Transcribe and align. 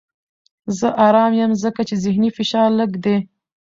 زه 0.79 0.87
ارام 1.07 1.31
یم 1.41 1.51
ځکه 1.63 1.81
چې 1.87 1.95
ذهني 2.03 2.29
فشار 2.37 2.69
لږ 2.79 2.91
دی. 3.03 3.17